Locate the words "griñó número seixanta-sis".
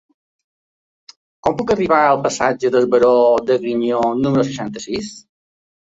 3.67-5.13